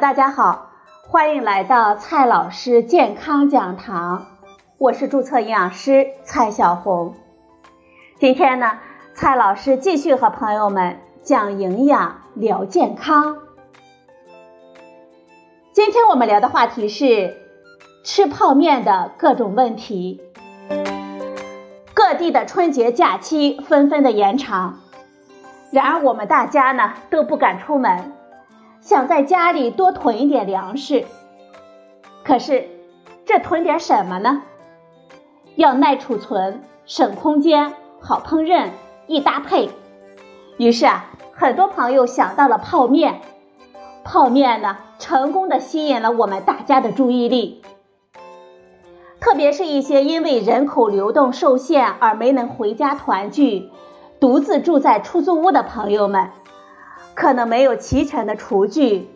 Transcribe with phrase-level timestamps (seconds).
[0.00, 0.70] 大家好，
[1.06, 4.26] 欢迎来到蔡老师健康讲堂，
[4.76, 7.14] 我是注册营养师蔡小红。
[8.18, 8.80] 今天呢，
[9.14, 13.36] 蔡老师继续和朋友们讲营养聊健康。
[15.72, 17.36] 今天我们聊的话题是
[18.02, 20.20] 吃泡面的各种问题。
[21.94, 24.80] 各地的春节假期纷纷的延长，
[25.70, 28.12] 然而我们大家呢都不敢出门，
[28.84, 31.06] 想在家里多囤一点粮食。
[32.22, 32.68] 可是
[33.24, 34.42] 这囤点什么呢？
[35.56, 38.68] 要耐储存、省空间、好烹饪、
[39.06, 39.70] 易搭配。
[40.58, 43.22] 于是啊，很多朋友想到了泡面。
[44.04, 47.62] 泡面呢，成功的吸引了我们大家的注意力。
[49.18, 53.70] 特别是一些因为人口流动受限而没能回家团聚、
[54.20, 56.28] 独自住在出租屋的朋友们，
[57.14, 59.08] 可能没有齐全的厨具，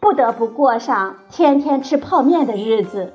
[0.00, 3.12] 不得不过上天天吃泡面的日子。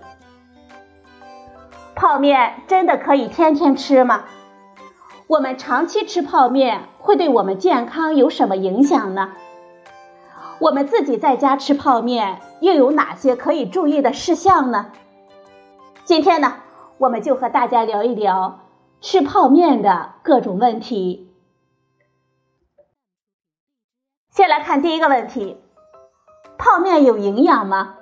[1.96, 4.26] 泡面真的可以天天吃吗？
[5.28, 9.32] 我们长期吃泡面会对我们健康有什么影响呢？
[10.60, 14.88] 我们自己在家吃泡面又有哪些可以注意的事项呢？
[16.04, 16.56] 今天呢，
[16.98, 18.60] 我们就和大家聊一聊
[19.02, 21.27] 吃泡面的各种问题。
[24.38, 25.58] 先来看第一个问题：
[26.60, 27.96] 泡面有营养吗？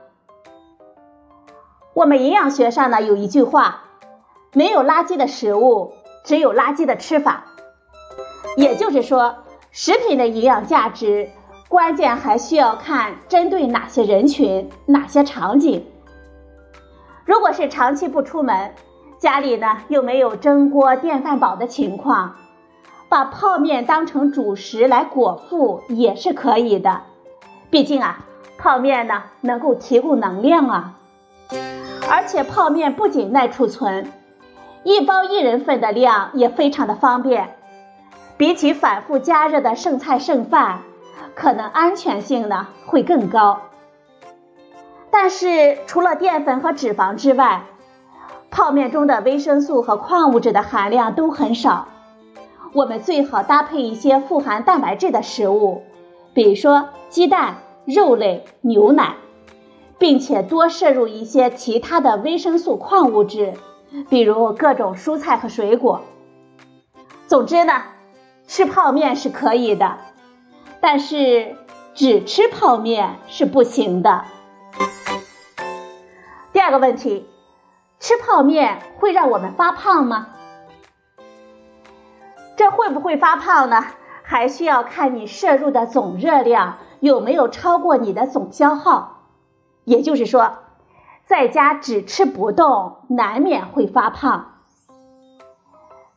[1.94, 3.84] 我们营养学上呢有一句话：
[4.52, 5.94] 没有垃圾的食物，
[6.26, 7.46] 只有垃圾的吃法。
[8.58, 9.38] 也就是说，
[9.72, 11.30] 食品的营养价值，
[11.70, 15.88] 关键还需要看针对哪些人群、哪些场景。
[17.24, 18.76] 如果是长期不出门，
[19.20, 22.36] 家里呢又没有蒸锅电饭煲的情况，
[23.08, 27.02] 把泡面当成主食来果腹也是可以的。
[27.70, 28.26] 毕竟啊，
[28.58, 30.96] 泡面呢能够提供能量啊，
[32.10, 34.12] 而且泡面不仅耐储存，
[34.84, 37.56] 一包一人份的量也非常的方便，
[38.38, 40.80] 比起反复加热的剩菜剩饭，
[41.36, 43.62] 可能安全性呢会更高。
[45.12, 47.64] 但是除了淀粉和脂肪之外，
[48.52, 51.88] 泡面中的维生素和矿物质的含量都很少。
[52.76, 55.84] 我们最好搭配一些富含蛋白质的食物，
[56.34, 59.16] 比如说鸡蛋、肉类、牛奶，
[59.98, 63.54] 并且多摄入一些其他的维生素、矿物质，
[64.10, 66.02] 比如各种蔬菜和水果。
[67.28, 67.82] 总之呢，
[68.46, 69.96] 吃泡面是可以的，
[70.82, 71.56] 但是
[71.94, 74.26] 只吃泡面是不行的。
[76.52, 77.26] 第二个问题，
[78.02, 80.28] 吃泡面会让我们发胖吗？
[82.56, 83.84] 这会不会发胖呢？
[84.24, 89.24] 还需要看你摄入的总热量有没有超过你的总消耗。
[89.84, 90.54] 也就是说，
[91.26, 94.54] 在家只吃不动，难免会发胖。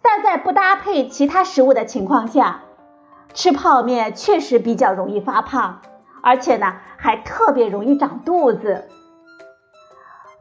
[0.00, 2.60] 但在不搭配其他食物的情况下，
[3.34, 5.82] 吃泡面确实比较容易发胖，
[6.22, 8.88] 而且呢，还特别容易长肚子。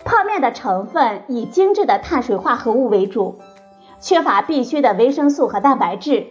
[0.05, 3.39] 泡面的成分以精致的碳水化合物为主，
[3.99, 6.27] 缺乏必需的维生素和蛋白质。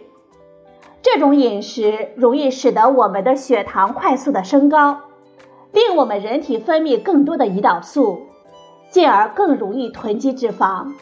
[1.01, 5.01] 这种饮食容易使得我们的血糖快速的升高，
[5.71, 8.23] 令我们人体分泌更多的胰岛素，
[8.89, 10.93] 进而更容易囤积脂肪。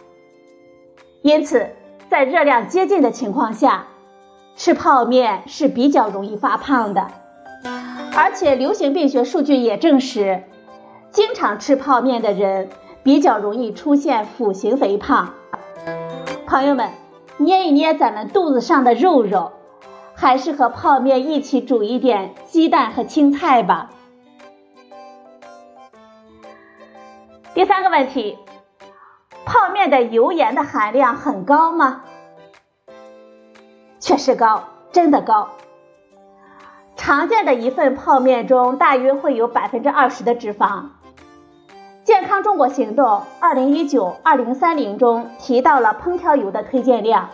[1.22, 1.70] 因此，
[2.10, 3.88] 在热量接近的情况下，
[4.56, 7.08] 吃泡面是比较容易发胖的。
[8.16, 10.44] 而且，流行病学数据也证实。
[11.12, 12.70] 经常吃泡面的人
[13.02, 15.34] 比较容易出现腹型肥胖。
[16.56, 16.90] 朋友们，
[17.36, 19.52] 捏一捏咱们肚子上的肉肉，
[20.16, 23.92] 还是和泡面一起煮一点鸡蛋和青菜吧。
[27.54, 28.38] 第三个问题，
[29.44, 32.04] 泡面的油盐的含量很高吗？
[34.00, 34.64] 确实高，
[34.94, 35.50] 真的高。
[36.96, 40.86] 常见的一份泡面中大约会有百分之二十的脂肪。
[42.06, 47.32] 健康中国行动二零一九二零三零中提到了烹调油的推荐量，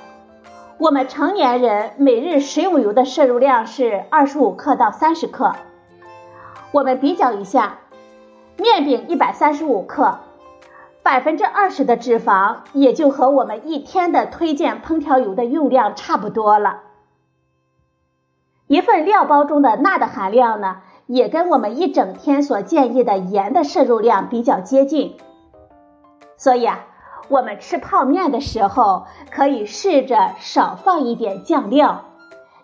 [0.78, 5.52] 我们成年人每日食用油的摄入量是二十五克到三十克。
[6.72, 7.80] 我们比较一下，
[8.56, 10.20] 面饼一百三十五克，
[11.04, 16.80] 百分之二十的脂肪也就和我们一天的推荐烹调油的用量差不多了。
[18.68, 20.78] 一份料包中的钠的含量呢？
[21.12, 25.18] 也跟我们一整天所建议的盐的摄入量比较接近，
[26.38, 26.86] 所以啊，
[27.28, 32.06] 我们吃泡面的时候可以试着少放一点酱料，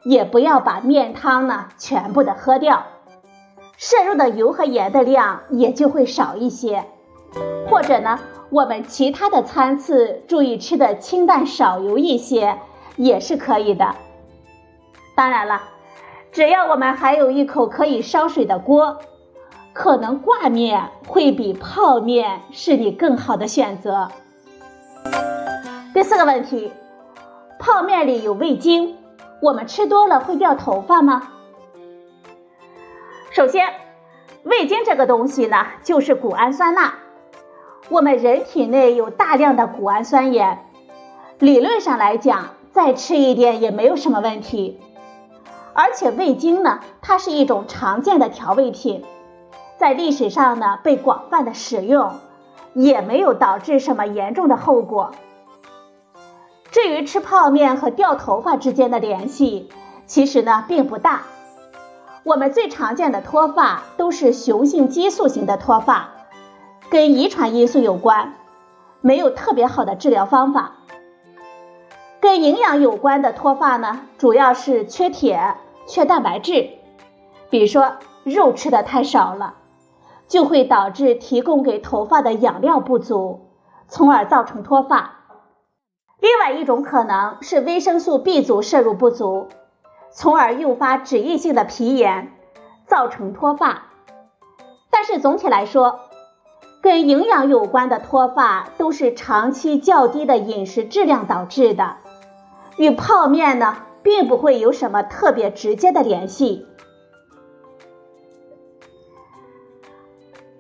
[0.05, 2.85] 也不要把面汤呢全部的喝掉，
[3.75, 6.85] 摄入的油和盐的量也就会少一些。
[7.69, 8.17] 或者呢，
[8.49, 12.57] 我们其他的餐次注意吃的清淡少油一些，
[12.95, 13.94] 也是可以的。
[15.17, 15.63] 当然了，
[16.37, 18.99] 只要我们还有一口可以烧水的锅，
[19.73, 24.09] 可能挂面会比泡面是你更好的选择。
[25.95, 26.71] 第四个问题，
[27.57, 28.97] 泡面里有味精，
[29.41, 31.23] 我们吃多了会掉头发吗？
[33.31, 33.67] 首先，
[34.43, 36.93] 味精这个东西呢，就是谷氨酸钠。
[37.89, 40.59] 我们人体内有大量的谷氨酸盐，
[41.39, 44.79] 理论上来讲，再吃一点也没有什么问题。
[45.77, 49.06] 而且味精呢，它是一种常见的调味品，
[49.77, 52.15] 在历史上呢被广泛的使用，
[52.74, 55.12] 也没有导致什么严重的后果。
[56.71, 59.69] 至于吃泡面和掉头发之间的联系，
[60.07, 61.21] 其实呢并不大。
[62.23, 66.09] 我们最常见的脱发都是雄性激素型的脱发。
[66.89, 68.33] 跟遗传因素有关，
[69.01, 70.71] 没有特别好的治疗方法。
[72.19, 75.56] 跟营养有关的脱发呢，主要是缺铁、
[75.87, 76.69] 缺蛋白质，
[77.49, 77.93] 比如说
[78.23, 79.55] 肉吃的太少了，
[80.27, 83.47] 就会导致提供给头发的养料不足，
[83.87, 85.13] 从而造成脱发。
[86.19, 89.47] 另外一种可能是维生素 B 族摄入不足，
[90.11, 92.33] 从而诱发脂溢性的皮炎，
[92.85, 93.83] 造成脱发。
[94.89, 96.01] 但是总体来说，
[96.81, 101.97] 跟营养有关的脱发都是长期较低的饮食质量导致的，
[102.77, 103.77] 与泡面呢
[104.07, 106.65] 并不会有什么特别直接的联系。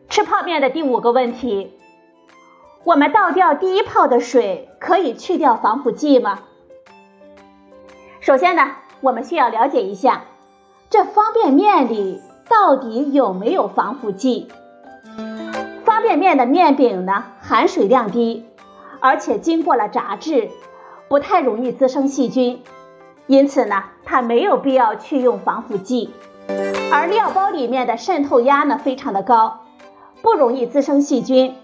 [0.09, 1.71] 吃泡面的第五个问题，
[2.83, 6.39] 我们倒掉第一泡的水可以去掉防腐剂吗？
[8.19, 10.25] 首先呢，我们需要了解一下
[10.89, 14.49] 这方便面里到底有没有防腐剂。
[15.85, 18.45] 方便面的面饼呢，含水量低，
[18.99, 20.49] 而且经过了炸制，
[21.07, 22.61] 不太容易滋生细菌，
[23.27, 26.13] 因此呢，它没有必要去用防腐剂。
[26.91, 29.59] 而料包里面的渗透压呢非常的高，
[30.21, 31.55] 不容易滋生细菌，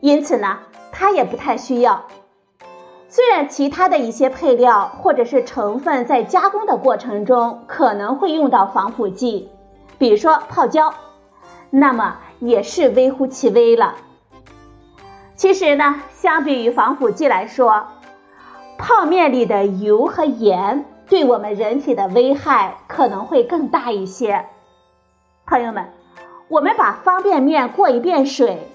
[0.00, 0.58] 因此呢，
[0.92, 2.04] 它也不太需要。
[3.08, 9.48] 虽然其他的一些配料或者是成分在加工的过程中可能会用到防腐剂，
[9.98, 10.94] 比如说泡椒，
[11.70, 12.18] 那么。
[12.38, 13.94] 也是微乎其微了。
[15.36, 17.86] 其实呢，相比于防腐剂来说，
[18.76, 24.46] 泡面里的油和盐对我们人体的危害可能会更大一些。
[25.46, 25.92] 朋友们，
[26.48, 28.68] 我们把方便面过一遍水，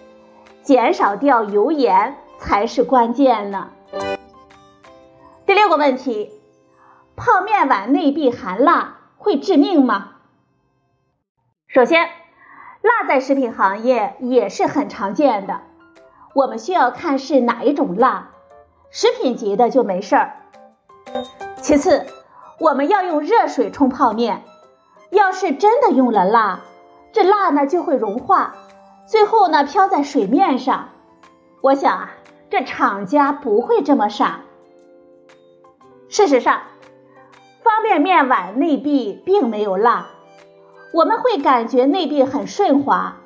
[0.63, 3.69] 减少掉油盐才是关键呢。
[5.45, 6.31] 第六个问题，
[7.15, 10.11] 泡面碗内壁含蜡会致命吗？
[11.67, 12.09] 首先。
[12.83, 15.61] 蜡在食品行业也是很常见的，
[16.33, 18.31] 我们需要看是哪一种蜡，
[18.89, 20.33] 食品级的就没事儿。
[21.61, 22.07] 其次，
[22.61, 24.43] 我们要用热水冲泡面，
[25.09, 26.61] 要是真的用了蜡，
[27.11, 28.53] 这蜡呢就会融化，
[29.07, 30.89] 最后呢飘在水面上。
[31.61, 32.11] 我想啊，
[32.51, 34.41] 这厂家不会这么傻。
[36.07, 36.61] 事实上，
[37.63, 40.09] 方便面碗内壁并没有蜡。
[40.93, 43.17] 我们会感觉内壁很顺滑，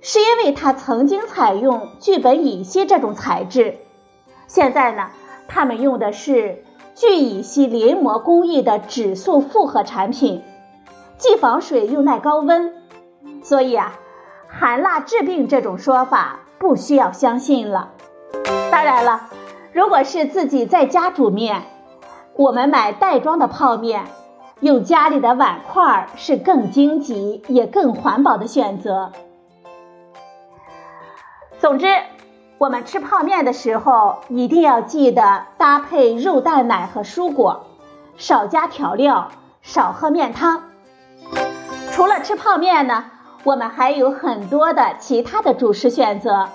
[0.00, 3.78] 是因为它曾经采用聚苯乙烯这种材质。
[4.46, 5.10] 现在呢，
[5.48, 6.62] 他们用的是
[6.96, 10.42] 聚乙烯临摹工艺的纸塑复合产品，
[11.18, 12.72] 既防水又耐高温，
[13.42, 13.92] 所以啊，
[14.48, 17.90] 含蜡治病这种说法不需要相信了。
[18.70, 19.28] 当然了，
[19.74, 21.64] 如果是自己在家煮面，
[22.34, 24.06] 我们买袋装的泡面。
[24.60, 29.12] 用家里的碗筷是更经济也更环保的选择。
[31.58, 31.86] 总之，
[32.58, 37.66] 我们吃泡面的时候一定要记得搭配肉蛋奶和蔬果，
[38.16, 39.28] 少加调料，
[39.62, 40.62] 少喝面汤。
[41.92, 43.04] 除了吃泡面呢，
[43.44, 46.48] 我们还有很多的其他的主食选择，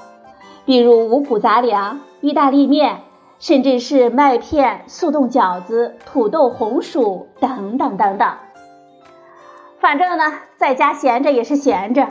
[0.65, 3.01] 比如五谷杂粮、意大利面。
[3.39, 8.35] 甚至是麦片、速冻饺子、土豆、红薯等等等等。
[9.79, 12.07] 反正呢，在家闲着也是闲着，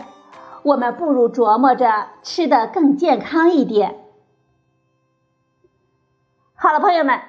[0.62, 3.96] 我们不如琢磨着吃的更健康一点。
[6.54, 7.20] 好了，朋友们，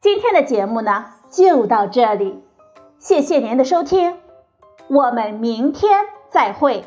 [0.00, 2.42] 今天的节目呢就到这里，
[2.98, 4.16] 谢谢您的收听，
[4.88, 6.84] 我们明天再会。